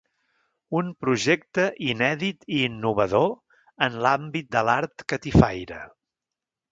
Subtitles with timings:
[0.77, 3.29] “Un projecte inèdit i innovador
[3.89, 5.83] en l’àmbit de l’art catifaire”.